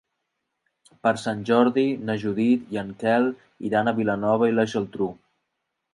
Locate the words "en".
2.85-2.91